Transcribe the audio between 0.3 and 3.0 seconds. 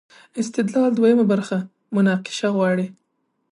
استدلال دویمه برخه مناقشه غواړي.